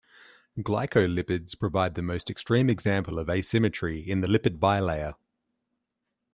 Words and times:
Glycolipids 0.57 1.59
provide 1.59 1.93
the 1.93 2.01
most 2.01 2.31
extreme 2.31 2.71
example 2.71 3.19
of 3.19 3.29
asymmetry 3.29 3.99
in 3.99 4.21
the 4.21 4.27
lipid 4.27 4.57
bilayer. 4.57 5.13